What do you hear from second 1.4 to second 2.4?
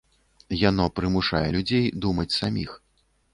людзей думаць